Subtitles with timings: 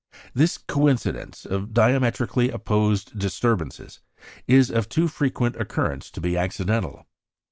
[0.33, 3.99] This coincidence of diametrically opposite disturbances
[4.47, 7.05] is of too frequent occurrence to be accidental.